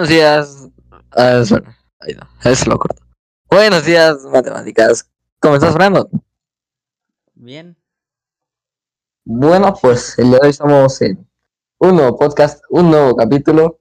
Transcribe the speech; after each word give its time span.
Buenos 0.00 0.16
días. 0.16 0.68
Ah, 1.10 1.44
bueno, 1.50 1.76
ahí 2.00 2.14
no, 2.14 2.50
eso 2.50 2.70
lo 2.70 2.78
corto. 2.78 3.02
Buenos 3.50 3.84
días, 3.84 4.24
matemáticas. 4.32 5.10
¿Cómo 5.40 5.56
estás, 5.56 5.74
Brandon? 5.74 6.08
Bien. 7.34 7.76
Bueno, 9.26 9.74
pues 9.78 10.18
el 10.18 10.30
día 10.30 10.38
de 10.38 10.46
hoy 10.46 10.50
estamos 10.52 11.02
en 11.02 11.28
un 11.80 11.96
nuevo 11.96 12.18
podcast, 12.18 12.64
un 12.70 12.90
nuevo 12.90 13.14
capítulo. 13.14 13.78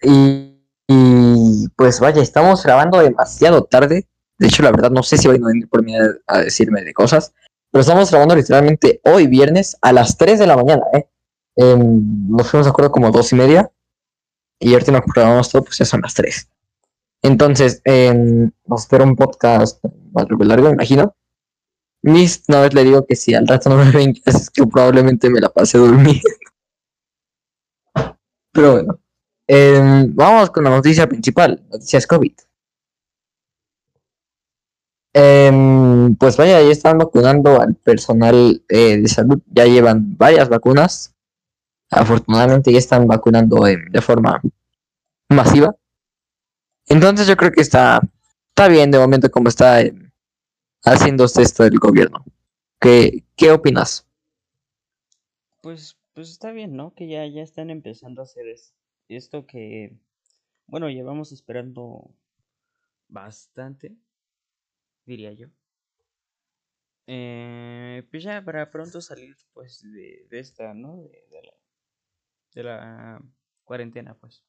Y, 0.00 0.64
y, 0.88 1.68
pues 1.76 2.00
vaya, 2.00 2.22
estamos 2.22 2.62
grabando 2.62 3.00
demasiado 3.00 3.64
tarde. 3.64 4.08
De 4.38 4.46
hecho, 4.46 4.62
la 4.62 4.70
verdad, 4.70 4.92
no 4.92 5.02
sé 5.02 5.18
si 5.18 5.28
van 5.28 5.44
a 5.44 5.48
venir 5.48 5.68
por 5.68 5.84
mí 5.84 5.94
a, 5.94 6.06
a 6.26 6.38
decirme 6.38 6.80
de 6.80 6.94
cosas. 6.94 7.34
Pero 7.70 7.82
estamos 7.82 8.10
grabando 8.10 8.34
literalmente 8.34 9.02
hoy 9.04 9.26
viernes 9.26 9.76
a 9.82 9.92
las 9.92 10.16
3 10.16 10.38
de 10.38 10.46
la 10.46 10.56
mañana, 10.56 10.84
¿eh? 10.94 11.06
Em, 11.56 12.30
nos 12.30 12.48
fuimos 12.48 12.64
de 12.64 12.70
acuerdo 12.70 12.90
como 12.90 13.10
dos 13.10 13.30
y 13.34 13.36
media. 13.36 13.70
Y 14.64 14.72
ahorita 14.72 14.92
nos 14.92 15.02
programamos 15.02 15.50
todo, 15.50 15.62
pues 15.62 15.76
ya 15.76 15.84
son 15.84 16.00
las 16.00 16.14
3. 16.14 16.48
Entonces, 17.22 17.82
nos 18.66 18.82
espera 18.82 19.04
un 19.04 19.14
podcast 19.14 19.78
bastante 19.82 20.44
largo, 20.46 20.68
me 20.68 20.72
imagino. 20.72 21.14
Mis, 22.02 22.42
una 22.48 22.62
vez 22.62 22.72
le 22.72 22.84
digo 22.84 23.04
que 23.06 23.14
si 23.14 23.34
al 23.34 23.46
rato 23.46 23.68
no 23.68 23.76
me 23.76 23.90
ven 23.90 24.14
clases, 24.14 24.48
que 24.48 24.66
probablemente 24.66 25.28
me 25.28 25.40
la 25.40 25.50
pase 25.50 25.76
durmiendo. 25.76 26.28
Pero 28.52 28.72
bueno, 28.72 28.98
em, 29.46 30.14
vamos 30.14 30.48
con 30.48 30.64
la 30.64 30.70
noticia 30.70 31.06
principal, 31.06 31.62
noticias 31.70 32.06
COVID. 32.06 32.32
Em, 35.12 36.14
pues 36.16 36.38
vaya, 36.38 36.62
ya 36.62 36.70
están 36.72 36.96
vacunando 36.96 37.60
al 37.60 37.74
personal 37.74 38.62
eh, 38.68 38.96
de 38.96 39.08
salud, 39.08 39.40
ya 39.46 39.66
llevan 39.66 40.16
varias 40.16 40.48
vacunas. 40.48 41.14
Afortunadamente 41.90 42.72
ya 42.72 42.78
están 42.78 43.06
vacunando 43.06 43.66
em, 43.66 43.90
de 43.90 44.00
forma 44.00 44.40
masiva. 45.30 45.76
Entonces 46.86 47.26
yo 47.26 47.36
creo 47.36 47.52
que 47.52 47.60
está, 47.60 48.00
está 48.48 48.68
bien 48.68 48.90
de 48.90 48.98
momento 48.98 49.30
como 49.30 49.48
está 49.48 49.80
em, 49.82 50.10
haciéndose 50.84 51.42
esto 51.42 51.64
del 51.64 51.78
gobierno. 51.78 52.24
¿Qué, 52.80 53.24
qué 53.36 53.52
opinas? 53.52 54.06
Pues, 55.62 55.98
pues 56.12 56.30
está 56.30 56.52
bien, 56.52 56.76
¿no? 56.76 56.94
Que 56.94 57.08
ya, 57.08 57.26
ya 57.26 57.42
están 57.42 57.70
empezando 57.70 58.22
a 58.22 58.24
hacer 58.24 58.46
es- 58.46 58.72
esto 59.08 59.46
que, 59.46 59.98
bueno, 60.66 60.88
llevamos 60.90 61.32
esperando 61.32 62.14
bastante, 63.08 63.96
diría 65.06 65.32
yo. 65.32 65.48
Eh, 67.06 68.02
pues 68.10 68.22
ya 68.22 68.42
para 68.44 68.70
pronto 68.70 69.00
salir, 69.00 69.36
pues, 69.52 69.82
de, 69.82 70.26
de 70.30 70.38
esta, 70.38 70.72
¿no? 70.74 70.96
De, 71.02 71.24
de 71.30 71.42
la, 71.42 71.52
de 72.54 72.62
la 72.62 73.22
cuarentena, 73.64 74.14
pues. 74.14 74.42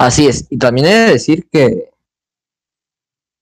Así 0.00 0.26
es, 0.26 0.46
y 0.48 0.56
también 0.56 0.86
he 0.86 0.94
de 0.94 1.12
decir 1.12 1.46
que, 1.52 1.90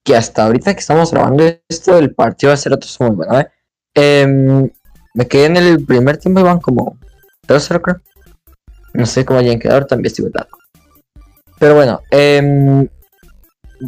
que 0.04 0.16
hasta 0.16 0.44
ahorita 0.44 0.74
que 0.74 0.80
estamos 0.80 1.12
grabando 1.12 1.44
esto, 1.68 1.96
el 1.96 2.12
partido 2.12 2.52
hace 2.52 2.68
rato 2.68 2.84
estuvo 2.84 3.12
muy 3.12 3.16
bueno, 3.18 3.38
¿eh? 3.38 3.48
Em, 3.94 4.68
me 5.14 5.28
quedé 5.28 5.44
en 5.44 5.56
el 5.56 5.86
primer 5.86 6.16
tiempo, 6.16 6.40
iban 6.40 6.58
como 6.58 6.98
2-0 7.46 7.80
creo. 7.80 8.00
No 8.92 9.06
sé 9.06 9.24
cómo 9.24 9.38
hayan 9.38 9.60
quedado, 9.60 9.86
también 9.86 10.06
estoy 10.06 10.24
verdad. 10.24 10.48
Pero 11.60 11.76
bueno, 11.76 12.00
em, 12.10 12.88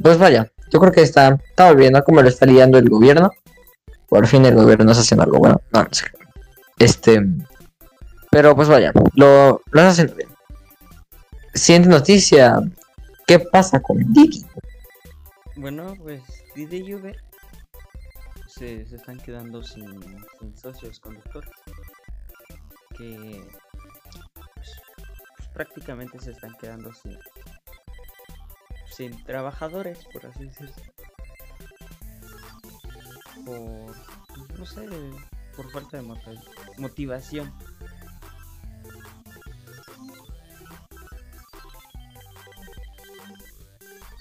pues 0.01 0.17
vaya, 0.19 0.49
yo 0.73 0.79
creo 0.79 0.93
que 0.93 1.03
está, 1.03 1.41
está 1.49 1.73
volviendo 1.73 2.05
como 2.05 2.23
lo 2.23 2.29
está 2.29 2.47
liando 2.47 2.79
el 2.79 2.89
gobierno. 2.89 3.33
Por 4.09 4.29
fin 4.29 4.47
el 4.47 4.55
gobierno 4.55 4.93
está 4.93 5.03
haciendo 5.03 5.25
algo 5.25 5.41
bueno. 5.41 5.61
No, 5.73 5.83
no 5.83 5.89
sé. 5.91 6.05
Este, 6.79 7.21
pero 8.31 8.55
pues 8.55 8.69
vaya, 8.69 8.93
lo, 9.17 9.61
lo 9.73 9.81
está 9.81 9.89
haciendo 9.89 10.15
bien. 10.15 10.30
Siguiente 11.55 11.89
noticia. 11.89 12.61
¿Qué 13.27 13.39
pasa 13.39 13.81
con 13.81 13.99
Didi? 14.13 14.45
Bueno, 15.57 15.95
pues 15.99 16.23
Didi 16.55 16.79
y 16.79 16.95
Uber 16.95 17.17
se, 18.47 18.83
están 18.83 19.19
quedando 19.19 19.63
sin, 19.63 20.25
socios 20.57 21.01
conductores. 21.01 21.51
Que 22.97 23.45
pues, 24.35 24.47
pues, 24.55 24.71
prácticamente 25.53 26.21
se 26.21 26.31
están 26.33 26.55
quedando 26.61 26.93
sin, 28.95 29.25
trabajadores, 29.25 30.05
por 30.13 30.27
así 30.27 30.45
decirlo. 30.45 30.75
Por, 33.45 34.59
no 34.59 34.67
sé, 34.67 34.87
por 35.57 35.71
falta 35.73 36.01
de 36.01 36.15
motivación. 36.79 37.53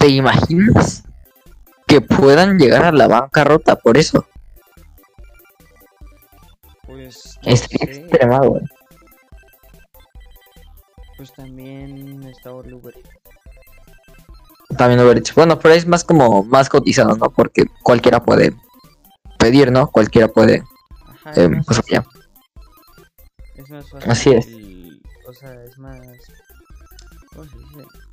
¿Te 0.09 0.15
imaginas 0.15 1.03
que 1.85 2.01
puedan 2.01 2.57
llegar 2.57 2.83
a 2.83 2.91
la 2.91 3.07
bancarrota 3.07 3.75
por 3.75 3.95
eso? 3.95 4.25
Pues, 6.87 7.37
no 7.45 7.55
sé, 7.55 7.67
extremado, 7.79 8.49
güey. 8.49 8.63
pues 11.15 11.31
también 11.33 12.23
está 12.23 12.51
Uber 12.51 12.95
Eats. 12.97 13.09
También 14.79 14.99
Uber 14.99 15.15
Eats. 15.15 15.35
Bueno, 15.35 15.59
pero 15.59 15.75
es 15.75 15.85
más 15.85 16.03
como 16.03 16.43
más 16.43 16.69
cotizado, 16.69 17.15
¿no? 17.15 17.29
Porque 17.29 17.65
cualquiera 17.83 18.19
puede 18.19 18.55
pedir, 19.37 19.71
¿no? 19.71 19.91
Cualquiera 19.91 20.27
puede. 20.27 20.63
Ajá, 21.05 21.33
eh, 21.35 21.51
es 21.55 21.65
pues 21.67 21.81
ya. 21.87 22.03
Es 23.53 23.69
más 23.69 23.87
fácil. 23.87 24.11
Así 24.11 24.31
es. 24.31 24.47
O 25.27 25.33
sea, 25.33 25.53
es 25.63 25.77
más. 25.77 25.99
¿Cómo 27.31 27.45
se 27.45 27.57
dice? 27.59 28.08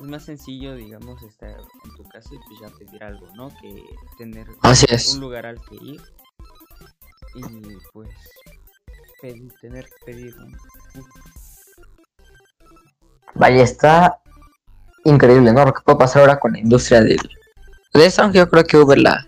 Es 0.00 0.06
más 0.06 0.24
sencillo, 0.24 0.74
digamos, 0.74 1.22
estar 1.22 1.50
en 1.50 1.96
tu 1.96 2.04
casa 2.04 2.28
y 2.32 2.38
pues 2.38 2.60
ya 2.60 2.78
pedir 2.78 3.02
algo, 3.02 3.26
¿no? 3.34 3.48
Que 3.60 3.82
tener 4.16 4.46
Así 4.62 4.86
es. 4.88 5.14
un 5.14 5.20
lugar 5.20 5.46
al 5.46 5.60
que 5.60 5.74
ir. 5.74 6.00
Y 7.34 7.42
pues. 7.92 8.08
Pedir, 9.20 9.52
tener 9.60 9.84
que 9.84 10.12
pedir 10.12 10.34
un. 10.36 10.56
Vaya, 13.34 13.62
está 13.62 14.20
increíble, 15.04 15.52
¿no? 15.52 15.64
Lo 15.64 15.72
que 15.72 15.82
puede 15.84 15.98
pasar 15.98 16.22
ahora 16.22 16.38
con 16.38 16.52
la 16.52 16.60
industria 16.60 17.00
del. 17.00 17.18
De 17.94 18.06
eso, 18.06 18.30
yo 18.30 18.48
creo 18.48 18.64
que 18.64 18.76
Uber 18.76 18.98
la, 18.98 19.26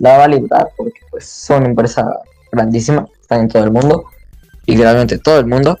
la 0.00 0.18
va 0.18 0.24
a 0.24 0.28
librar, 0.28 0.68
porque 0.76 1.00
pues 1.10 1.26
son 1.26 1.60
una 1.60 1.68
empresa 1.70 2.04
grandísima, 2.50 3.06
están 3.20 3.40
en 3.40 3.48
todo 3.48 3.64
el 3.64 3.70
mundo, 3.70 4.04
y 4.66 4.76
realmente 4.76 5.18
todo 5.18 5.38
el 5.38 5.46
mundo. 5.46 5.78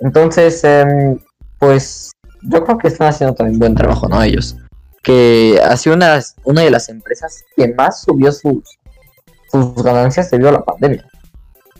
Entonces, 0.00 0.62
em, 0.64 1.18
pues 1.58 2.10
yo 2.42 2.64
creo 2.64 2.78
que 2.78 2.88
están 2.88 3.08
haciendo 3.08 3.34
también 3.34 3.58
buen 3.58 3.74
trabajo, 3.74 4.08
¿no? 4.08 4.22
Ellos. 4.22 4.56
Que 5.02 5.60
ha 5.64 5.76
sido 5.76 5.96
una, 5.96 6.20
una 6.44 6.62
de 6.62 6.70
las 6.70 6.88
empresas 6.88 7.44
que 7.56 7.72
más 7.74 8.02
subió 8.02 8.32
sus, 8.32 8.78
sus 9.50 9.74
ganancias 9.82 10.30
debido 10.30 10.50
a 10.50 10.52
la 10.52 10.64
pandemia. 10.64 11.06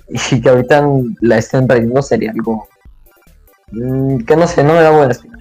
Y 0.08 0.40
que 0.40 0.48
ahorita 0.48 0.88
la 1.20 1.36
estén 1.36 1.66
perdiendo 1.66 2.00
sería 2.00 2.30
algo 2.30 2.66
Mm, 3.72 4.24
que 4.24 4.36
no 4.36 4.46
sé, 4.46 4.64
no 4.64 4.74
me 4.74 4.80
da 4.82 4.90
buena 4.90 5.12
espina. 5.12 5.38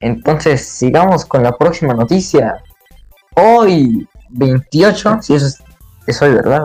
Entonces, 0.00 0.64
sigamos 0.66 1.24
con 1.24 1.42
la 1.42 1.56
próxima 1.56 1.94
noticia. 1.94 2.62
Hoy, 3.36 4.08
28, 4.30 5.18
si 5.22 5.34
eso 5.34 5.46
es, 5.46 5.62
es 6.06 6.22
hoy, 6.22 6.34
¿verdad? 6.34 6.64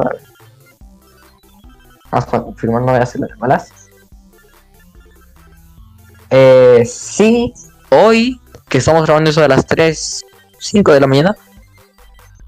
Vamos 2.12 2.25
para 2.30 2.44
confirmar, 2.44 2.81
no 2.81 2.92
voy 2.92 3.00
a 3.00 3.04
hacer 3.04 3.22
las 3.22 3.38
malas. 3.40 3.85
Eh, 6.30 6.83
sí, 6.86 7.54
hoy, 7.89 8.39
que 8.69 8.80
estamos 8.80 9.06
grabando 9.06 9.30
eso 9.30 9.42
de 9.42 9.48
las 9.48 9.66
3, 9.66 10.25
5 10.60 10.94
de 10.94 11.00
la 11.00 11.07
mañana. 11.07 11.36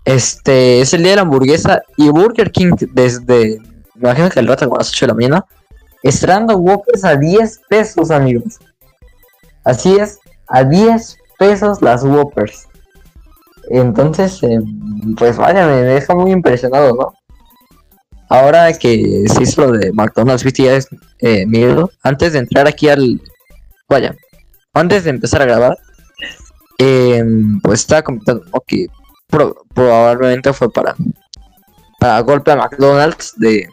Este 0.05 0.81
es 0.81 0.93
el 0.93 1.01
día 1.03 1.11
de 1.11 1.15
la 1.17 1.21
hamburguesa 1.23 1.81
y 1.97 2.09
Burger 2.09 2.51
King 2.51 2.71
desde, 2.93 3.59
me 3.95 4.09
imagino 4.09 4.29
que 4.29 4.39
el 4.39 4.47
rato 4.47 4.65
a 4.73 4.77
las 4.77 4.89
8 4.89 5.05
de 5.05 5.07
la 5.07 5.13
mañana, 5.13 5.45
está 6.03 6.27
dando 6.27 6.57
Whoppers 6.57 7.03
a 7.03 7.15
10 7.15 7.61
pesos, 7.67 8.11
amigos. 8.11 8.59
Así 9.63 9.95
es, 9.97 10.19
a 10.47 10.63
10 10.63 11.17
pesos 11.37 11.81
las 11.81 12.03
Whoppers. 12.03 12.67
Entonces, 13.69 14.41
eh, 14.43 14.59
pues 15.17 15.37
vaya, 15.37 15.67
me 15.67 15.81
deja 15.81 16.15
muy 16.15 16.31
impresionado, 16.31 16.95
¿no? 16.95 17.13
Ahora 18.29 18.73
que 18.73 19.25
se 19.27 19.43
hizo 19.43 19.67
lo 19.67 19.77
de 19.77 19.91
McDonald's, 19.93 20.43
viste, 20.43 20.63
ya 20.63 20.75
es 20.75 20.87
eh, 21.19 21.45
miedo. 21.45 21.91
Antes 22.03 22.33
de 22.33 22.39
entrar 22.39 22.67
aquí 22.67 22.89
al. 22.89 23.21
Vaya, 23.89 24.15
antes 24.73 25.03
de 25.05 25.11
empezar 25.11 25.41
a 25.41 25.45
grabar, 25.45 25.77
eh, 26.77 27.23
pues 27.63 27.81
estaba 27.81 28.01
comentando 28.03 28.43
que 28.65 28.87
pro- 29.27 29.63
probablemente 29.73 30.51
fue 30.53 30.71
para, 30.71 30.95
para 31.99 32.19
golpe 32.21 32.51
a 32.51 32.55
McDonald's 32.57 33.33
de 33.37 33.67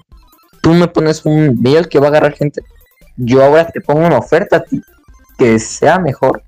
tú 0.63 0.73
me 0.73 0.89
pones 0.89 1.25
un 1.27 1.61
meal 1.61 1.89
que 1.89 1.99
va 1.99 2.07
a 2.07 2.11
agarrar 2.11 2.33
gente, 2.35 2.63
yo 3.17 3.43
ahora 3.45 3.67
te 3.69 3.81
pongo 3.81 4.07
una 4.07 4.19
oferta 4.19 4.57
a 4.57 4.65
ti 4.65 4.81
que 5.37 5.59
sea 5.59 5.99
mejor 5.99 6.43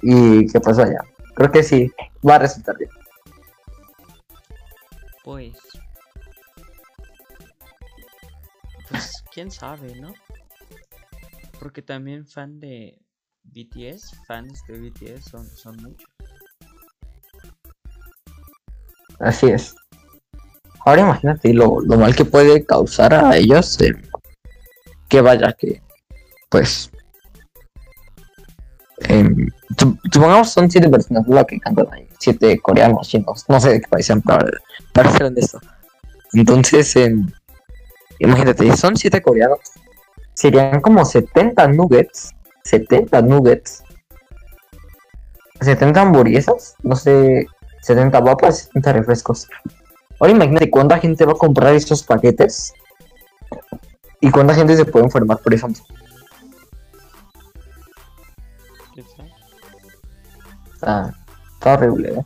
y 0.00 0.46
que 0.46 0.60
pues 0.60 0.76
vaya, 0.76 0.98
creo 1.34 1.50
que 1.50 1.62
sí, 1.62 1.92
va 2.26 2.36
a 2.36 2.38
resultar 2.38 2.76
bien. 2.78 2.90
Pues. 5.24 5.52
Pues 8.88 9.22
quién 9.32 9.50
sabe, 9.50 9.94
¿no? 9.96 10.12
Porque 11.64 11.80
también 11.80 12.26
fan 12.26 12.60
de 12.60 13.00
BTS, 13.44 14.16
fans 14.28 14.60
de 14.68 14.78
BTS 14.78 15.30
son, 15.30 15.46
son 15.56 15.76
muchos. 15.76 16.06
Así 19.18 19.46
es. 19.46 19.74
Ahora 20.84 21.00
imagínate 21.00 21.54
lo, 21.54 21.80
lo 21.80 21.96
mal 21.96 22.14
que 22.14 22.26
puede 22.26 22.66
causar 22.66 23.14
a 23.14 23.34
ellos 23.34 23.80
eh, 23.80 23.94
que 25.08 25.22
vaya 25.22 25.54
que 25.58 25.80
pues 26.50 26.90
sup- 29.78 29.98
supongamos 30.12 30.50
son 30.50 30.70
siete 30.70 30.90
personas 30.90 31.26
lo 31.26 31.46
que 31.46 31.58
cantan 31.58 31.86
ahí, 31.92 32.06
siete 32.20 32.58
coreanos, 32.60 33.08
chinos, 33.08 33.46
no 33.48 33.58
sé 33.58 33.70
de 33.70 33.80
qué 33.80 33.88
país 33.88 34.04
sean 34.04 34.20
para, 34.20 34.50
para 34.92 35.10
ser 35.12 35.24
honesto. 35.24 35.58
Entonces, 36.34 36.94
em, 36.96 37.26
imagínate, 38.18 38.76
son 38.76 38.98
siete 38.98 39.22
coreanos, 39.22 39.60
serían 40.34 40.80
como 40.80 41.04
70 41.04 41.68
nuggets, 41.68 42.32
70 42.64 43.22
nuggets, 43.22 43.82
70 45.60 46.00
hamburguesas, 46.00 46.74
no 46.82 46.96
sé, 46.96 47.46
70 47.82 48.22
papas, 48.22 48.58
70 48.64 48.92
refrescos. 48.92 49.48
Ahora 50.20 50.32
imagínate 50.32 50.70
cuánta 50.70 50.98
gente 50.98 51.24
va 51.24 51.32
a 51.32 51.36
comprar 51.36 51.74
estos 51.74 52.02
paquetes 52.02 52.72
y 54.20 54.30
cuánta 54.30 54.54
gente 54.54 54.76
se 54.76 54.84
puede 54.84 55.06
enfermar 55.06 55.38
por 55.38 55.54
eso. 55.54 55.68
¿Quién 58.92 59.06
sabe? 59.16 59.32
Está, 60.74 61.14
está 61.54 61.74
horrible, 61.74 62.08
¿eh? 62.10 62.24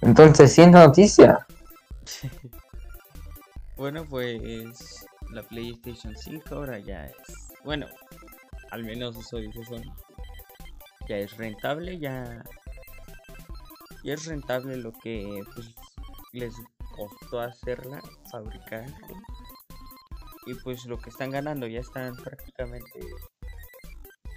Entonces, 0.00 0.52
siguiente 0.52 0.78
noticia. 0.78 1.46
Bueno, 3.76 4.04
pues 4.08 5.06
la 5.30 5.42
PlayStation 5.44 6.16
5 6.16 6.54
ahora 6.54 6.78
ya 6.80 7.04
es. 7.06 7.14
Bueno, 7.64 7.86
al 8.70 8.82
menos 8.82 9.16
eso 9.16 9.36
dice 9.36 9.64
Sony. 9.64 9.94
Ya 11.08 11.18
es 11.18 11.36
rentable, 11.36 11.98
ya. 11.98 12.44
Es 14.02 14.26
rentable 14.26 14.76
lo 14.76 14.92
que 14.92 15.42
pues, 15.54 15.74
les 16.32 16.54
costó 16.96 17.40
hacerla, 17.40 18.02
fabricarla. 18.30 18.96
Y 20.46 20.54
pues 20.54 20.84
lo 20.86 20.98
que 20.98 21.10
están 21.10 21.30
ganando 21.30 21.66
ya 21.66 21.80
están 21.80 22.16
prácticamente. 22.16 23.00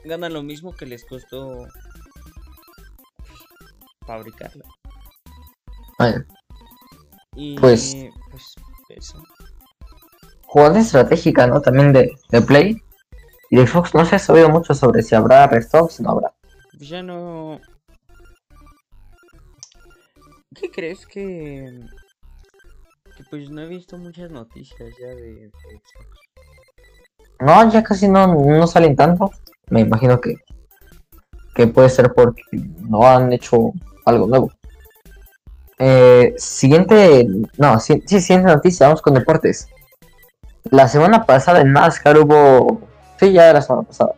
Ganan 0.05 0.33
lo 0.33 0.43
mismo 0.43 0.75
que 0.75 0.85
les 0.85 1.05
costó 1.05 1.67
fabricarla. 4.05 4.65
Bueno, 5.97 6.25
Y 7.35 7.57
Pues- 7.59 7.95
pues 8.29 8.53
eso. 8.89 9.23
jugada 10.45 10.79
estratégica, 10.79 11.47
¿no? 11.47 11.61
También 11.61 11.93
de, 11.93 12.15
de 12.29 12.41
Play. 12.41 12.81
Y 13.49 13.57
de 13.57 13.67
Fox 13.67 13.93
no 13.93 14.05
se 14.05 14.15
ha 14.15 14.19
sabido 14.19 14.49
mucho 14.49 14.73
sobre 14.73 15.01
si 15.03 15.15
habrá 15.15 15.47
restocks 15.47 15.99
o 15.99 16.03
no 16.03 16.11
habrá. 16.11 16.33
Pues 16.77 16.89
ya 16.89 17.01
no. 17.03 17.59
¿Qué 20.55 20.69
crees 20.71 21.05
que.? 21.05 21.79
Que 23.17 23.23
pues 23.29 23.49
no 23.49 23.61
he 23.61 23.67
visto 23.67 23.97
muchas 23.97 24.31
noticias 24.31 24.93
ya 24.99 25.07
de, 25.07 25.15
de 25.33 25.49
Xbox. 25.49 25.91
No, 27.39 27.71
ya 27.71 27.83
casi 27.83 28.07
no, 28.07 28.27
no 28.27 28.67
salen 28.67 28.95
tanto. 28.95 29.31
Me 29.69 29.81
imagino 29.81 30.19
que, 30.21 30.35
que 31.55 31.67
puede 31.67 31.89
ser 31.89 32.13
porque 32.13 32.43
no 32.51 33.03
han 33.05 33.33
hecho 33.33 33.73
algo 34.05 34.27
nuevo. 34.27 34.51
Eh, 35.83 36.35
siguiente, 36.37 37.27
no, 37.57 37.79
sí, 37.79 38.03
siguiente 38.05 38.43
noticia, 38.53 38.85
vamos 38.85 39.01
con 39.01 39.15
deportes. 39.15 39.67
La 40.69 40.87
semana 40.87 41.25
pasada 41.25 41.61
en 41.61 41.73
NASCAR 41.73 42.19
hubo, 42.19 42.81
sí, 43.19 43.31
ya 43.33 43.51
la 43.51 43.63
semana 43.63 43.87
pasada, 43.87 44.11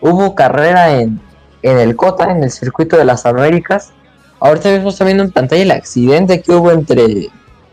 hubo 0.00 0.34
carrera 0.34 0.98
en, 0.98 1.20
en 1.62 1.78
el 1.78 1.96
COTA, 1.96 2.30
en 2.30 2.42
el 2.44 2.50
circuito 2.50 2.96
de 2.96 3.04
las 3.04 3.26
Américas. 3.26 3.92
Ahorita 4.40 4.70
mismo 4.70 4.88
está 4.88 5.04
viendo 5.04 5.22
en 5.22 5.32
pantalla 5.32 5.62
el 5.62 5.70
accidente 5.70 6.40
que 6.40 6.52
hubo 6.52 6.70
entre 6.70 7.28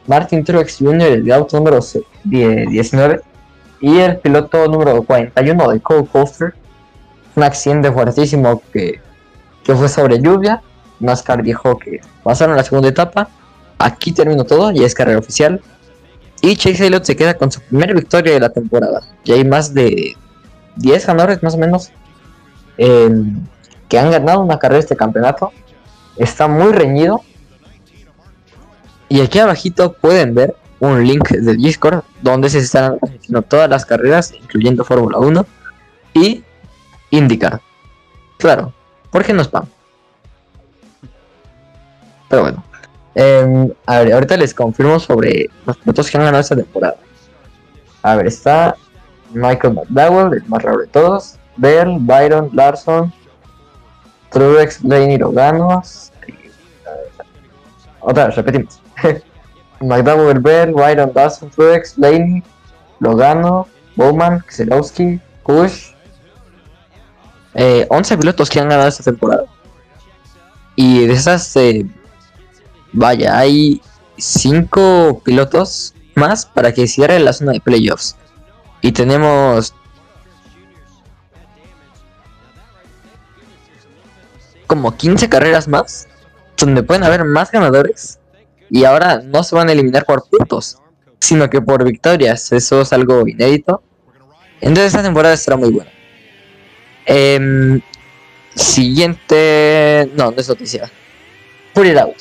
Martin 0.07 0.43
Truex 0.43 0.79
Jr., 0.79 1.07
el 1.13 1.31
auto 1.31 1.55
número 1.57 1.81
se- 1.81 2.03
die- 2.25 2.65
19, 2.67 3.21
y 3.79 3.99
el 3.99 4.17
piloto 4.17 4.67
número 4.67 5.01
41 5.03 5.69
de 5.71 5.79
Cole 5.79 6.07
Coaster. 6.11 6.53
Un 7.35 7.43
accidente 7.43 7.89
fuertísimo 7.91 8.61
que, 8.73 8.99
que 9.63 9.75
fue 9.75 9.87
sobre 9.87 10.19
lluvia. 10.21 10.61
NASCAR 10.99 11.43
dijo 11.43 11.77
que 11.77 12.01
pasaron 12.23 12.55
la 12.55 12.63
segunda 12.63 12.89
etapa. 12.89 13.29
Aquí 13.77 14.11
terminó 14.11 14.43
todo, 14.43 14.71
ya 14.71 14.85
es 14.85 14.93
carrera 14.93 15.19
oficial. 15.19 15.61
Y 16.41 16.55
Chase 16.55 16.87
Elliott 16.87 17.05
se 17.05 17.15
queda 17.15 17.33
con 17.35 17.51
su 17.51 17.61
primera 17.61 17.93
victoria 17.93 18.33
de 18.33 18.39
la 18.39 18.49
temporada. 18.49 19.01
Ya 19.23 19.35
hay 19.35 19.45
más 19.45 19.73
de 19.73 20.15
10 20.75 21.05
ganadores 21.07 21.41
más 21.43 21.55
o 21.55 21.57
menos 21.57 21.91
que 22.77 23.99
han 23.99 24.11
ganado 24.11 24.41
una 24.41 24.59
carrera 24.59 24.79
este 24.79 24.95
campeonato. 24.95 25.51
Está 26.17 26.47
muy 26.47 26.71
reñido. 26.73 27.21
Y 29.09 29.21
aquí 29.21 29.39
abajito 29.39 29.93
pueden 29.93 30.33
ver 30.33 30.55
un 30.79 31.05
link 31.05 31.29
del 31.29 31.57
Discord 31.57 32.03
donde 32.21 32.49
se 32.49 32.59
están 32.59 32.97
haciendo 33.01 33.41
todas 33.43 33.69
las 33.69 33.85
carreras, 33.85 34.33
incluyendo 34.33 34.83
Fórmula 34.83 35.19
1 35.19 35.45
y 36.13 36.43
IndyCar. 37.11 37.61
Claro, 38.37 38.73
¿por 39.11 39.23
qué 39.23 39.33
no 39.33 39.43
spam? 39.43 39.65
Pero 42.33 42.41
bueno. 42.41 42.63
em, 43.13 43.71
a 43.85 43.99
ver, 43.99 44.13
ahorita 44.13 44.37
les 44.37 44.55
confirmo 44.55 44.99
sobre 44.99 45.51
los 45.67 45.77
pilotos 45.77 46.09
que 46.09 46.17
han 46.17 46.23
ganado 46.23 46.41
esta 46.41 46.55
temporada. 46.55 46.95
A 48.01 48.15
ver, 48.15 48.25
está 48.25 48.75
Michael 49.33 49.75
McDowell, 49.75 50.33
el 50.33 50.43
más 50.47 50.63
raro 50.63 50.79
de 50.79 50.87
todos. 50.87 51.35
Bell, 51.57 51.97
Byron, 51.99 52.49
Larson, 52.51 53.13
Truex, 54.31 54.81
Blaney, 54.81 55.19
Loganos. 55.19 56.11
Otra 57.99 58.25
vez, 58.25 58.35
repetimos. 58.35 58.81
McDowell, 59.79 60.39
Bell, 60.39 60.73
Byron, 60.73 61.11
Larson, 61.13 61.51
Truex, 61.51 61.95
Blaney, 61.95 62.41
Logano, 62.99 63.67
Bowman, 63.95 64.41
Keselowski, 64.41 65.19
Kush. 65.43 65.91
Eh, 67.53 67.85
11 67.91 68.17
pilotos 68.17 68.49
que 68.49 68.59
han 68.59 68.69
ganado 68.69 68.89
esta 68.89 69.03
temporada. 69.03 69.45
Y 70.75 71.05
de 71.05 71.13
esas, 71.13 71.55
eh, 71.57 71.85
vaya, 72.93 73.37
hay 73.37 73.81
5 74.17 75.21
pilotos 75.23 75.93
más 76.15 76.45
para 76.45 76.71
que 76.73 76.87
cierre 76.87 77.19
la 77.19 77.33
zona 77.33 77.53
de 77.53 77.59
playoffs. 77.59 78.15
Y 78.81 78.91
tenemos 78.91 79.73
como 84.67 84.95
15 84.95 85.29
carreras 85.29 85.67
más 85.67 86.07
donde 86.57 86.83
pueden 86.83 87.03
haber 87.03 87.25
más 87.25 87.51
ganadores. 87.51 88.19
Y 88.69 88.85
ahora 88.85 89.21
no 89.23 89.43
se 89.43 89.55
van 89.55 89.69
a 89.69 89.71
eliminar 89.73 90.05
por 90.05 90.27
puntos, 90.29 90.77
sino 91.19 91.49
que 91.49 91.61
por 91.61 91.83
victorias. 91.83 92.51
Eso 92.51 92.81
es 92.81 92.93
algo 92.93 93.27
inédito. 93.27 93.83
Entonces 94.61 94.87
esta 94.87 95.03
temporada 95.03 95.33
estará 95.33 95.57
muy 95.57 95.71
buena. 95.71 95.91
Em, 97.05 97.81
siguiente... 98.55 100.09
No, 100.15 100.31
no 100.31 100.37
es 100.37 100.47
noticia. 100.47 100.89
Put 101.73 101.85
it 101.85 101.97
out. 101.97 102.15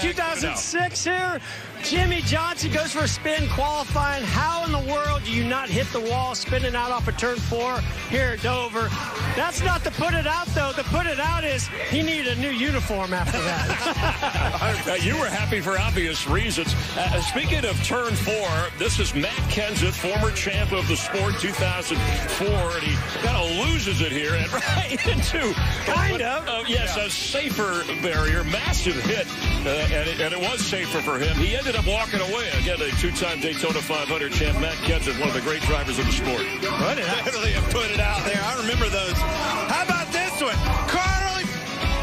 2006 0.00 1.04
here? 1.04 1.40
Jimmy 1.82 2.20
Johnson 2.22 2.72
goes 2.72 2.92
for 2.92 3.04
a 3.04 3.08
spin 3.08 3.48
qualifying. 3.48 4.24
How 4.24 4.64
in 4.64 4.72
the 4.72 4.92
world 4.92 5.22
do 5.24 5.30
you 5.30 5.44
not 5.44 5.68
hit 5.68 5.86
the 5.92 6.00
wall 6.00 6.34
spinning 6.34 6.74
out 6.74 6.90
off 6.90 7.08
of 7.08 7.16
turn 7.16 7.36
four 7.36 7.80
here 8.10 8.34
at 8.34 8.42
Dover? 8.42 8.88
That's 9.36 9.62
not 9.62 9.84
to 9.84 9.90
put 9.90 10.14
it 10.14 10.26
out 10.26 10.46
though. 10.48 10.72
To 10.72 10.82
put 10.84 11.06
it 11.06 11.20
out 11.20 11.44
is 11.44 11.68
he 11.90 12.02
needed 12.02 12.38
a 12.38 12.40
new 12.40 12.50
uniform 12.50 13.12
after 13.12 13.38
that. 13.38 14.42
Uh, 14.86 14.94
you 15.00 15.18
were 15.18 15.26
happy 15.26 15.60
for 15.60 15.78
obvious 15.78 16.28
reasons. 16.28 16.74
Uh, 16.96 17.20
speaking 17.20 17.64
of 17.64 17.80
turn 17.82 18.14
four, 18.14 18.48
this 18.78 18.98
is 19.00 19.14
Matt 19.14 19.32
Kenseth, 19.50 19.92
former 19.92 20.30
champ 20.34 20.72
of 20.72 20.86
the 20.88 20.96
sport 20.96 21.34
2004, 21.40 22.46
and 22.46 22.82
he 22.82 22.94
kind 23.26 23.36
of 23.36 23.66
loses 23.66 24.00
it 24.00 24.12
here 24.12 24.34
and 24.34 24.52
right 24.52 25.06
into 25.06 25.54
Kind 25.86 26.22
of. 26.22 26.48
Uh, 26.48 26.64
yes, 26.66 26.96
a 26.96 27.10
safer 27.10 27.82
barrier, 28.02 28.44
massive 28.44 28.96
hit, 29.04 29.26
uh, 29.66 29.70
and, 29.94 30.08
it, 30.08 30.20
and 30.20 30.32
it 30.32 30.40
was 30.40 30.64
safer 30.64 31.00
for 31.00 31.18
him. 31.18 31.36
He 31.36 31.54
ended 31.66 31.82
up 31.82 31.90
walking 31.90 32.22
away 32.30 32.46
again. 32.62 32.78
A 32.78 32.90
two-time 33.02 33.40
Daytona 33.40 33.82
500 33.82 34.06
champ, 34.30 34.54
Matt 34.62 34.78
Kenseth, 34.86 35.18
one 35.18 35.26
of 35.26 35.34
the 35.34 35.42
great 35.42 35.62
drivers 35.66 35.98
of 35.98 36.06
the 36.06 36.14
sport. 36.14 36.46
Put 36.62 36.94
it 36.94 37.02
out. 37.10 37.26
Definitely 37.26 37.58
have 37.58 37.66
put 37.74 37.90
it 37.90 37.98
out 37.98 38.22
there. 38.22 38.38
I 38.38 38.54
remember 38.62 38.86
those. 38.86 39.18
How 39.66 39.82
about 39.82 40.06
this 40.14 40.30
one? 40.38 40.54
Carly 40.86 41.42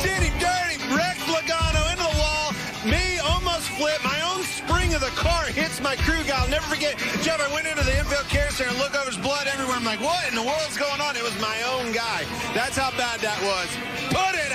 did 0.04 0.20
him 0.20 0.36
dirty. 0.36 0.76
Rex 0.92 1.16
Logano 1.32 1.80
into 1.96 2.04
the 2.04 2.16
wall. 2.20 2.52
Me 2.84 3.24
almost 3.24 3.72
flip. 3.80 4.04
My 4.04 4.20
own 4.36 4.44
spring 4.44 4.92
of 4.96 5.00
the 5.00 5.16
car 5.16 5.48
hits 5.48 5.80
my 5.80 5.96
crew 6.04 6.20
guy. 6.28 6.44
I'll 6.44 6.52
never 6.52 6.68
forget. 6.68 7.00
Jeff, 7.24 7.40
I 7.40 7.48
went 7.56 7.64
into 7.64 7.88
the 7.88 7.96
infield 7.96 8.28
care 8.28 8.52
center 8.52 8.68
and 8.68 8.80
looked 8.84 9.00
over 9.00 9.16
his 9.16 9.22
blood 9.24 9.48
everywhere. 9.48 9.80
I'm 9.80 9.88
like, 9.88 10.04
what 10.04 10.28
in 10.28 10.36
the 10.36 10.44
world's 10.44 10.76
going 10.76 11.00
on? 11.00 11.16
It 11.16 11.24
was 11.24 11.40
my 11.40 11.56
own 11.72 11.96
guy. 11.96 12.28
That's 12.52 12.76
how 12.76 12.92
bad 13.00 13.24
that 13.24 13.40
was. 13.48 13.72
Put 14.12 14.36
it. 14.36 14.44
Look 14.44 14.53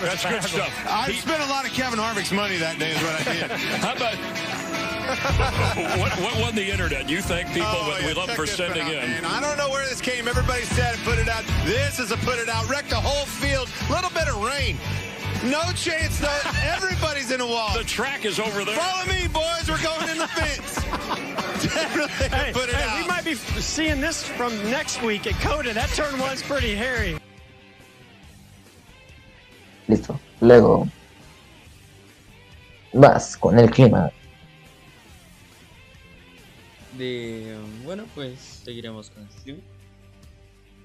that. 0.00 0.08
I 0.08 0.14
was 0.14 0.22
That's 0.22 0.50
good 0.50 0.60
stuff. 0.60 0.86
I 0.88 1.10
He- 1.10 1.20
spent 1.20 1.42
a 1.42 1.46
lot 1.46 1.64
of 1.66 1.72
Kevin 1.72 1.98
Harvick's 1.98 2.32
money 2.32 2.56
that 2.58 2.78
day 2.78 2.92
is 2.92 3.02
what 3.02 3.14
I 3.20 3.24
did. 3.32 3.50
How 3.84 3.94
about 3.94 4.14
what, 5.98 6.12
what 6.20 6.40
won 6.40 6.54
the 6.54 6.68
internet? 6.68 7.08
You 7.08 7.22
thank 7.22 7.48
people 7.48 7.68
Oh, 7.70 7.90
that 7.92 8.00
yeah, 8.02 8.08
we 8.08 8.14
love 8.14 8.30
for 8.30 8.46
sending 8.46 8.82
out, 8.82 8.92
in. 9.04 9.10
man. 9.10 9.24
I 9.24 9.40
don't 9.40 9.56
know 9.56 9.70
where 9.70 9.86
this 9.88 10.00
came. 10.00 10.26
Everybody 10.26 10.62
said 10.62 10.94
it, 10.94 11.00
put 11.04 11.18
it 11.18 11.28
out. 11.28 11.44
This 11.64 11.98
is 12.00 12.10
a 12.10 12.16
put 12.18 12.38
it 12.38 12.48
out. 12.48 12.68
Wrecked 12.68 12.90
the 12.90 12.96
whole 12.96 13.26
field. 13.26 13.68
Little 13.88 14.10
bit 14.10 14.26
of 14.28 14.42
rain. 14.42 14.76
No 15.44 15.62
chance 15.74 16.18
though. 16.18 16.40
Everybody's 16.64 17.30
in 17.30 17.40
a 17.40 17.46
wall. 17.46 17.72
The 17.76 17.84
track 17.84 18.24
is 18.24 18.40
over 18.40 18.64
there. 18.64 18.76
Follow 18.76 19.06
me, 19.06 19.28
boys. 19.28 19.68
We're 19.68 19.82
going 19.82 20.08
in 20.10 20.18
the 20.18 20.26
fence. 20.28 20.74
Definitely 21.62 22.28
Hey, 22.28 22.52
put 22.52 22.68
it 22.68 22.74
hey, 22.74 22.82
out. 22.88 23.00
we 23.02 23.06
might 23.06 23.24
be 23.24 23.34
seeing 23.34 24.00
this 24.00 24.24
from 24.26 24.52
next 24.70 25.02
week 25.02 25.26
at 25.26 25.34
Coda. 25.40 25.72
That 25.72 25.88
turn 25.90 26.18
one's 26.18 26.42
pretty 26.42 26.74
hairy. 26.74 27.16
Listo. 29.88 30.18
Luego 30.40 30.86
vas 32.92 33.36
con 33.36 33.58
el 33.58 33.70
clima. 33.70 34.10
De, 36.96 37.56
bueno, 37.84 38.04
pues 38.14 38.62
seguiremos 38.64 39.10
con 39.10 39.22
el 39.22 39.28
clima. 39.28 39.60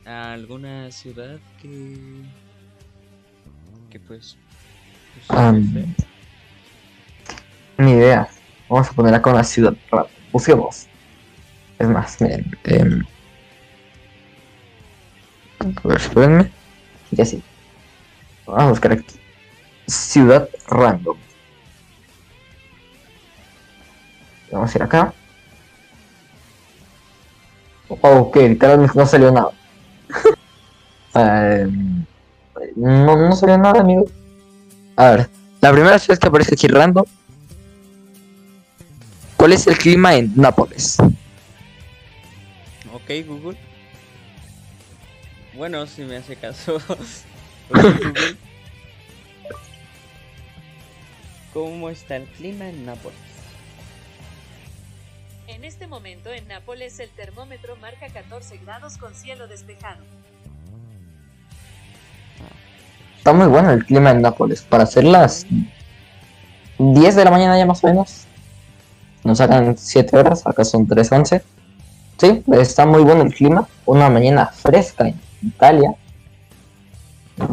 ¿Alguna 0.05 0.91
ciudad 0.91 1.39
que... 1.61 2.23
que 3.89 3.99
pues... 3.99 4.37
pues, 5.27 5.39
Am, 5.39 5.73
no 5.73 5.81
sé. 5.81 5.87
Ni 7.77 7.91
idea. 7.91 8.29
Vamos 8.67 8.89
a 8.89 8.93
poner 8.93 9.13
acá 9.13 9.31
una 9.31 9.43
ciudad. 9.43 9.75
Busquemos. 10.31 10.87
Es 11.79 11.87
más, 11.87 12.19
miren. 12.21 12.57
em, 12.63 13.03
a 15.83 15.87
ver, 15.87 15.97
espérenme. 15.97 16.51
Ya 17.11 17.25
sí. 17.25 17.43
Vamos 18.45 18.63
a 18.63 18.69
buscar 18.69 18.91
aquí. 18.93 19.19
Ciudad 19.87 20.49
random. 20.67 21.17
Vamos 24.51 24.73
a 24.73 24.77
ir 24.77 24.83
acá. 24.83 25.13
Ok, 27.87 28.35
literalmente 28.37 28.97
no 28.97 29.05
salió 29.05 29.31
nada. 29.31 29.51
Em, 31.13 32.05
no, 32.77 33.17
no 33.17 33.35
salió 33.35 33.57
nada, 33.57 33.81
amigo. 33.81 34.05
A 34.95 35.11
ver, 35.11 35.29
la 35.59 35.71
primera 35.71 35.99
ciudad 35.99 36.17
que 36.17 36.27
aparece 36.27 36.53
aquí 36.53 36.67
random. 36.67 37.05
¿Cuál 39.35 39.53
es 39.53 39.67
el 39.67 39.77
clima 39.77 40.15
en 40.15 40.31
Nápoles? 40.35 40.97
Ok, 42.93 43.09
Google. 43.27 43.57
Bueno, 45.53 45.85
si 45.85 46.03
me 46.03 46.17
hace 46.17 46.35
caso. 46.35 46.77
¿Cómo 51.53 51.89
está 51.89 52.15
el 52.15 52.25
clima 52.25 52.69
en 52.69 52.85
Nápoles? 52.85 53.17
En 55.47 55.65
este 55.65 55.87
momento 55.87 56.31
en 56.31 56.47
Nápoles 56.47 56.99
el 56.99 57.09
termómetro 57.09 57.75
marca 57.77 58.07
14 58.07 58.57
grados 58.57 58.97
con 58.97 59.13
cielo 59.13 59.47
despejado. 59.47 60.03
Está 63.17 63.33
muy 63.33 63.47
bueno 63.47 63.71
el 63.71 63.85
clima 63.85 64.11
en 64.11 64.21
Nápoles. 64.21 64.61
Para 64.61 64.83
hacer 64.83 65.03
las 65.03 65.45
10 66.79 67.15
de 67.15 67.23
la 67.25 67.31
mañana 67.31 67.57
ya 67.57 67.65
más 67.65 67.83
o 67.83 67.87
menos. 67.87 68.25
Nos 69.23 69.37
sacan 69.37 69.77
7 69.77 70.17
horas, 70.17 70.47
acá 70.47 70.63
son 70.63 70.87
3.11. 70.87 71.43
Sí, 72.17 72.43
está 72.53 72.85
muy 72.85 73.03
bueno 73.03 73.23
el 73.23 73.33
clima. 73.33 73.67
Una 73.85 74.09
mañana 74.09 74.47
fresca 74.47 75.07
en 75.07 75.19
Italia. 75.43 75.93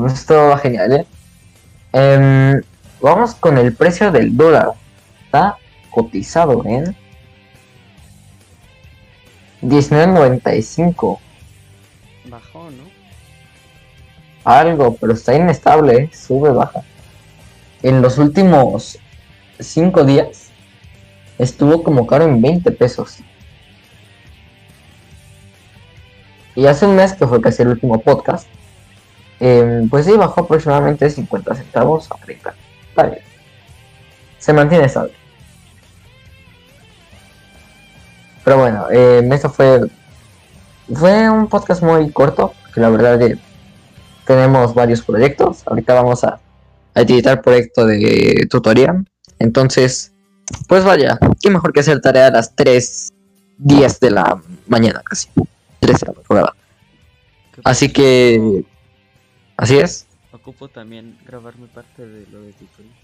Esto 0.06 0.48
va 0.48 0.58
genial, 0.58 0.92
¿eh? 0.92 1.06
Em, 1.92 2.62
vamos 3.00 3.34
con 3.34 3.58
el 3.58 3.74
precio 3.74 4.10
del 4.10 4.36
dólar. 4.36 4.72
Está 5.24 5.56
cotizado 5.90 6.64
en 6.64 6.96
19.95. 9.62 11.18
Bajó, 12.26 12.70
¿no? 12.70 12.98
algo, 14.48 14.96
pero 14.96 15.12
está 15.12 15.34
inestable, 15.34 15.94
¿eh? 15.94 16.10
sube, 16.12 16.50
baja. 16.50 16.82
En 17.82 18.00
los 18.00 18.18
últimos 18.18 18.98
5 19.58 20.04
días 20.04 20.50
estuvo 21.38 21.82
como 21.82 22.06
caro 22.06 22.24
en 22.24 22.40
20 22.40 22.70
pesos. 22.72 23.18
Y 26.54 26.66
hace 26.66 26.86
un 26.86 26.96
mes 26.96 27.12
que 27.12 27.26
fue 27.26 27.40
casi 27.40 27.62
el 27.62 27.68
último 27.68 28.00
podcast, 28.00 28.48
em, 29.40 29.88
pues 29.88 30.06
sí, 30.06 30.12
bajó 30.12 30.42
aproximadamente 30.42 31.08
50 31.08 31.54
centavos 31.54 32.08
a 32.10 32.16
30. 32.24 32.54
Está 32.88 33.02
bien. 33.04 33.22
Se 34.38 34.52
mantiene 34.52 34.84
estable. 34.84 35.12
Pero 38.44 38.58
bueno, 38.58 38.90
em, 38.90 39.32
esto 39.32 39.50
fue, 39.50 39.80
fue 40.92 41.28
un 41.30 41.48
podcast 41.48 41.82
muy 41.82 42.10
corto, 42.10 42.54
que 42.74 42.80
la 42.80 42.88
verdad 42.90 43.18
de 43.18 43.38
tenemos 44.26 44.74
varios 44.74 45.02
proyectos. 45.02 45.62
Ahorita 45.66 45.94
vamos 45.94 46.24
a, 46.24 46.40
a 46.94 47.00
editar 47.00 47.40
proyecto 47.42 47.86
de 47.86 48.46
tutoría. 48.50 49.02
Entonces, 49.38 50.12
pues 50.66 50.84
vaya, 50.84 51.18
qué 51.40 51.50
mejor 51.50 51.72
que 51.72 51.80
hacer 51.80 52.00
tarea 52.00 52.26
a 52.26 52.30
las 52.30 52.54
3 52.54 53.12
10 53.58 54.00
de 54.00 54.10
la 54.10 54.40
mañana 54.66 55.02
casi. 55.04 55.28
3 55.80 56.00
de 56.00 56.06
la 56.06 56.12
madrugada. 56.12 56.54
¿Qué 57.54 57.60
Así 57.64 57.92
que, 57.92 58.64
así 59.58 59.76
es, 59.78 60.06
Ocupo 60.32 60.68
también 60.68 61.18
grabar 61.26 61.56
mi 61.58 61.66
parte 61.68 62.06
de 62.06 62.26
lo 62.30 62.40
de 62.42 62.52
tutorial. 62.52 62.94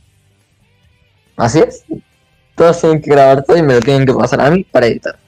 así 1.37 1.59
es. 1.61 1.85
Todos 2.55 2.81
tienen 2.81 3.01
que 3.03 3.11
grabar 3.11 3.43
todo 3.45 3.57
y 3.57 3.63
me 3.63 3.75
lo 3.75 3.81
tienen 3.81 4.07
que 4.07 4.13
pasar 4.15 4.41
a 4.41 4.51
mí 4.51 4.63
para 4.65 4.87
editar. 4.87 5.19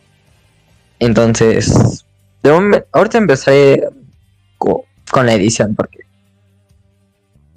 Entonces, 0.98 2.04
de 2.42 2.84
ahorita 2.92 3.18
empezaré 3.18 3.88
co- 4.58 4.84
con 5.10 5.26
la 5.26 5.32
edición 5.34 5.74
porque 5.74 6.00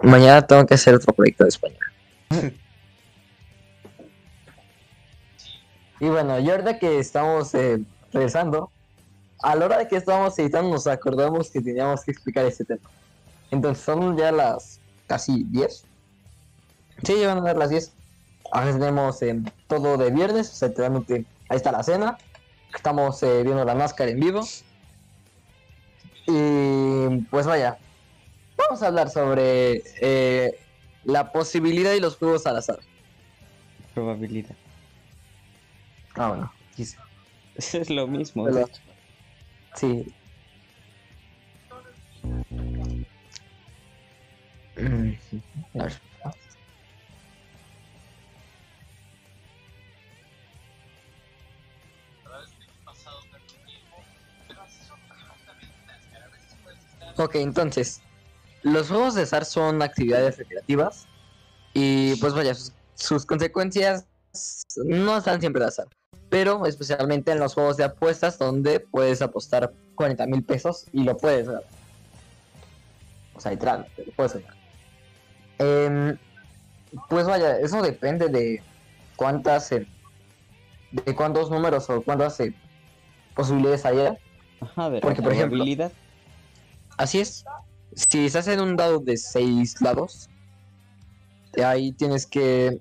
mañana 0.02 0.42
tengo 0.46 0.66
que 0.66 0.74
hacer 0.74 0.96
otro 0.96 1.14
proyecto 1.14 1.44
de 1.44 1.50
español. 1.50 1.78
y 6.00 6.08
bueno, 6.08 6.40
y 6.40 6.50
ahorita 6.50 6.80
que 6.80 6.98
estamos 7.00 7.54
eh, 7.56 7.80
regresando, 8.14 8.72
a 9.42 9.56
la 9.56 9.66
hora 9.66 9.78
de 9.80 9.88
que 9.88 9.98
estábamos 9.98 10.38
editando 10.40 10.70
nos 10.72 10.88
acordamos 10.88 11.50
que 11.52 11.62
teníamos 11.62 12.04
que 12.04 12.12
explicar 12.12 12.46
este 12.46 12.66
tema. 12.66 12.90
Entonces 13.52 13.84
son 13.84 14.18
ya 14.18 14.32
las 14.32 14.80
casi 15.08 15.44
10. 15.46 15.86
Sí, 17.04 17.20
ya 17.20 17.28
van 17.28 17.40
a 17.40 17.42
dar 17.42 17.58
las 17.58 17.70
10. 17.70 17.94
Ahora 18.52 18.72
tenemos 18.72 19.22
eh, 19.22 19.42
todo 19.68 19.98
de 19.98 20.12
viernes, 20.12 20.50
o 20.52 20.56
sea, 20.56 20.68
literalmente 20.70 21.26
ahí 21.50 21.58
está 21.58 21.72
la 21.72 21.84
cena. 21.84 22.18
Estamos 22.74 23.22
eh, 23.24 23.44
viendo 23.44 23.64
la 23.66 23.76
máscara 23.76 24.12
en 24.12 24.20
vivo. 24.20 24.42
Y 26.28 27.22
pues 27.32 27.48
vaya, 27.48 27.78
vamos 28.58 28.84
a 28.84 28.88
hablar 28.88 29.10
sobre 29.10 29.82
eh, 30.02 30.60
la 31.04 31.32
posibilidad 31.32 31.94
y 31.94 32.00
los 32.00 32.18
juegos 32.18 32.46
al 32.46 32.58
azar. 32.58 32.80
Probabilidad. 33.94 34.56
Ah, 36.16 36.30
bueno, 36.30 36.54
quise. 36.76 36.98
Es 37.56 37.90
lo 37.90 38.08
mismo. 38.08 38.46
Pero-. 38.46 38.68
Sí. 39.76 40.14
Ok, 57.18 57.36
entonces, 57.36 58.02
los 58.64 58.88
juegos 58.88 59.16
de 59.16 59.24
azar 59.24 59.44
son 59.44 59.82
actividades 59.82 60.38
recreativas 60.38 61.06
y 61.74 62.16
pues 62.16 62.34
vaya, 62.34 62.54
sus, 62.96 63.26
consecuencias 63.26 64.06
no 64.86 65.18
están 65.18 65.42
siempre 65.42 65.62
de 65.62 65.68
azar, 65.68 65.88
pero 66.30 66.66
especialmente 66.66 67.34
en 67.34 67.40
los 67.40 67.56
juegos 67.56 67.76
de 67.76 67.84
apuestas 67.84 68.40
donde 68.40 68.80
puedes 68.80 69.22
apostar 69.22 69.74
40 69.96 70.28
mil 70.28 70.44
pesos 70.46 70.86
y 70.94 71.04
lo 71.04 71.18
puedes 71.18 71.48
ganar. 71.48 71.64
O 73.36 73.42
sea, 73.42 73.52
literal, 73.52 73.86
te 73.98 74.06
lo 74.06 74.12
puedes 74.14 74.34
ganar. 74.36 74.59
Em, 75.60 76.18
pues 77.10 77.28
vaya, 77.28 77.60
eso 77.60 77.82
depende 77.82 78.30
de 78.30 78.64
cuántas, 79.16 79.72
eh, 79.72 79.86
de 80.92 81.16
cuántos 81.16 81.52
números 81.52 81.90
o 81.90 82.02
cuántas 82.02 82.40
eh, 82.40 82.54
posibilidades 83.36 83.86
haya. 83.86 84.18
Ajá, 84.62 84.90
Porque, 85.02 85.22
por 85.22 85.34
ejemplo. 85.34 85.64
Así 86.98 87.20
es. 87.20 87.46
Si 87.94 88.26
estás 88.26 88.48
en 88.48 88.62
un 88.62 88.76
dado 88.76 89.00
de 89.00 89.18
6 89.18 89.82
lados, 89.82 90.30
ahí 91.64 91.92
tienes 91.92 92.26
que 92.26 92.80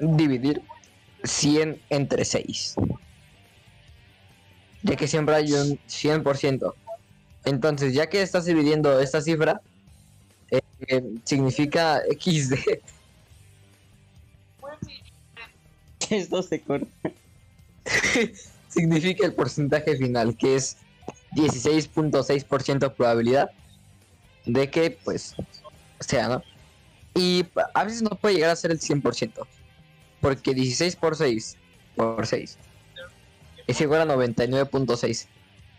dividir 0.00 0.62
100 1.24 1.80
entre 1.90 2.24
6. 2.24 2.76
Ya 4.82 4.96
que 4.96 5.06
siempre 5.06 5.34
hay 5.34 5.52
un 5.52 5.78
100%. 5.86 6.74
Entonces, 7.44 7.94
ya 7.94 8.08
que 8.08 8.22
estás 8.22 8.44
dividiendo 8.44 9.00
esta 9.00 9.20
cifra, 9.20 9.60
que 10.86 11.02
significa 11.24 12.02
XD. 12.18 12.54
Esto 16.10 16.42
se 16.42 16.60
corta. 16.60 16.86
significa 18.68 19.26
el 19.26 19.34
porcentaje 19.34 19.96
final, 19.96 20.36
que 20.36 20.56
es 20.56 20.76
16.6% 21.32 22.94
probabilidad 22.94 23.50
de 24.46 24.70
que, 24.70 24.90
pues, 24.90 25.34
sea, 26.00 26.28
¿no? 26.28 26.42
Y 27.14 27.44
a 27.74 27.84
veces 27.84 28.02
no 28.02 28.10
puede 28.10 28.36
llegar 28.36 28.50
a 28.50 28.56
ser 28.56 28.70
el 28.70 28.80
100%, 28.80 29.46
porque 30.20 30.54
16 30.54 30.96
por 30.96 31.16
6 31.16 31.56
por 31.96 32.26
6 32.26 32.58
es 33.70 33.80
igual 33.80 34.10
a 34.10 34.14
99.6, 34.14 35.26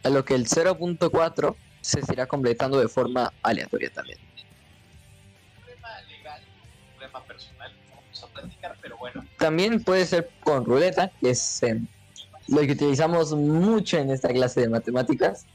a 0.04 0.10
lo 0.10 0.24
que 0.24 0.36
el 0.36 0.48
0.4 0.48 1.56
se 1.82 2.00
irá 2.12 2.26
completando 2.26 2.80
de 2.80 2.88
forma 2.88 3.34
aleatoria 3.44 3.92
también. 3.92 4.18
Platicar, 8.42 8.78
pero 8.82 8.98
bueno. 8.98 9.26
También 9.38 9.84
puede 9.84 10.06
ser 10.06 10.30
con 10.44 10.66
ruleta, 10.66 11.12
que 11.20 11.32
es 11.32 11.62
lo 12.48 12.62
que 12.62 12.72
utilizamos 12.74 13.34
mucho 13.34 13.98
en 13.98 14.12
esta 14.12 14.30
clase 14.30 14.62
de 14.62 14.70
matemáticas, 14.70 15.46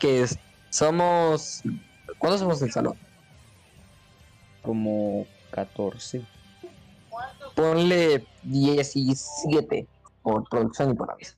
que 0.00 0.22
es, 0.22 0.38
somos... 0.70 1.62
¿Cuántos 2.18 2.40
somos 2.40 2.60
en 2.60 2.68
el 2.68 2.72
salón? 2.72 2.96
Como 4.62 5.26
14. 5.50 6.24
Ponle 7.54 8.24
17 8.44 9.86
por 10.22 10.48
producción 10.48 10.90
y 10.90 10.94
por 10.94 11.10
aviso. 11.10 11.34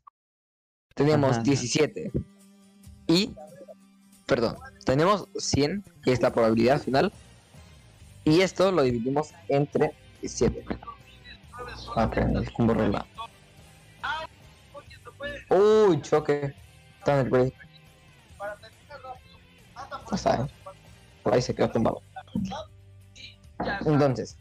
Tenemos 0.95 1.31
Ajá, 1.33 1.41
ajá. 1.41 1.45
17. 1.45 2.13
Y, 3.09 3.35
perdón, 4.27 4.57
tenemos 4.85 5.29
100, 5.37 5.85
que 6.03 6.13
es 6.13 6.23
la 6.23 6.33
probabilidad 6.33 6.81
final. 6.81 7.13
Y 8.25 8.41
esto 8.41 8.71
lo 8.73 8.83
dividimos 8.83 9.33
entre 9.49 9.93
17. 10.25 10.65
Ok, 11.97 12.17
es 12.17 12.51
como 12.51 12.73
rola. 12.73 13.07
Uy, 15.51 16.01
choque. 16.01 16.55
Está 16.99 17.21
en 17.21 17.27
el 17.27 17.31
break. 17.31 17.55
Ya 20.11 20.17
saben. 20.17 20.51
Por 21.23 21.35
ahí 21.35 21.43
se 21.43 21.55
quedó 21.55 21.71
tumbado. 21.71 22.03
Entonces, 23.87 24.39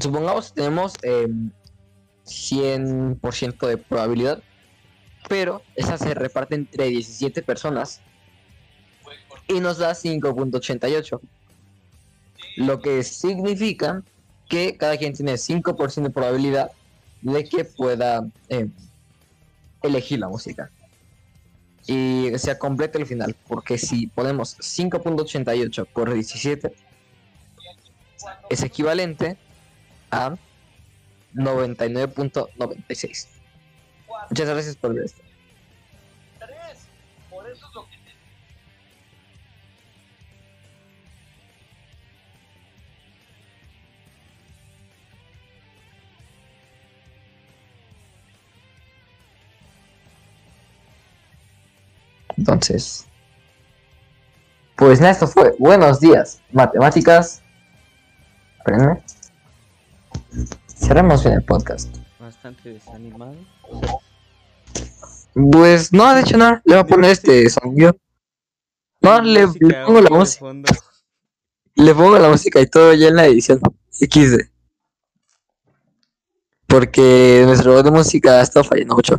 supongamos 0.00 0.48
que 0.48 0.54
tenemos 0.62 0.94
eh, 1.02 1.28
100% 2.24 3.66
de 3.66 3.76
probabilidad, 3.76 4.42
pero 5.28 5.62
esa 5.74 5.98
se 5.98 6.14
reparte 6.14 6.54
entre 6.54 6.86
17 6.86 7.42
personas 7.42 8.00
y 9.48 9.60
nos 9.60 9.78
da 9.78 9.92
5.88. 9.92 11.20
Lo 12.56 12.80
que 12.80 13.02
significa 13.02 14.02
que 14.52 14.76
cada 14.76 14.96
quien 14.98 15.14
tiene 15.14 15.32
5% 15.32 16.02
de 16.02 16.10
probabilidad 16.10 16.70
de 17.22 17.42
que 17.42 17.64
pueda 17.64 18.28
eh, 18.50 18.68
elegir 19.82 20.18
la 20.18 20.28
música. 20.28 20.70
Y 21.86 22.30
se 22.36 22.58
completa 22.58 22.98
el 22.98 23.06
final, 23.06 23.34
porque 23.48 23.78
si 23.78 24.08
ponemos 24.08 24.58
5.88 24.58 25.86
por 25.86 26.12
17, 26.12 26.70
es 28.50 28.62
equivalente 28.62 29.38
a 30.10 30.36
99.96. 31.34 33.28
Muchas 34.28 34.48
gracias 34.50 34.76
por 34.76 34.92
ver 34.92 35.04
esto. 35.06 35.22
Por 37.30 37.48
eso 37.48 37.66
es 37.66 37.74
lo 37.74 37.88
que 37.88 37.96
Entonces, 52.36 53.06
pues 54.76 55.00
nada, 55.00 55.12
esto 55.12 55.26
fue 55.26 55.54
Buenos 55.58 56.00
días, 56.00 56.40
matemáticas. 56.50 57.42
Espérenme. 58.58 59.02
Cerremos 60.66 61.22
bien 61.22 61.36
el 61.36 61.44
podcast. 61.44 61.94
Bastante 62.18 62.70
desanimado. 62.70 63.36
Pues 65.34 65.92
no, 65.92 66.14
de 66.14 66.20
hecho 66.20 66.36
no, 66.36 66.60
le 66.64 66.74
voy 66.74 66.78
a 66.78 66.86
poner 66.86 67.10
este 67.12 67.48
sonido. 67.48 67.96
No, 69.00 69.20
le, 69.20 69.48
pongo 69.48 70.00
la 70.00 70.10
música, 70.10 70.46
le 71.74 71.94
pongo 71.94 72.18
la 72.18 72.28
música 72.28 72.60
y 72.60 72.66
todo 72.66 72.92
ya 72.94 73.08
en 73.08 73.16
la 73.16 73.26
edición. 73.26 73.60
XD. 73.90 74.48
Porque 76.66 77.42
nuestro 77.44 77.72
robot 77.72 77.84
de 77.84 77.90
música 77.90 78.38
ha 78.38 78.42
estado 78.42 78.64
fallando 78.64 78.94
mucho. 78.94 79.16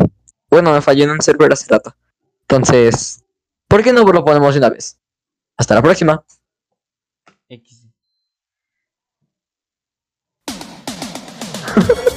Bueno, 0.50 0.74
me 0.74 0.82
falló 0.82 1.06
en 1.06 1.12
un 1.12 1.22
server 1.22 1.54
hace 1.54 1.68
rato. 1.70 1.96
Entonces, 2.56 3.26
¿por 3.68 3.82
qué 3.82 3.92
no 3.92 4.04
lo 4.04 4.24
ponemos 4.24 4.54
de 4.54 4.60
una 4.60 4.70
vez? 4.70 5.00
Hasta 5.58 5.74
la 5.74 5.82
próxima. 5.82 6.24
X. 7.50 7.88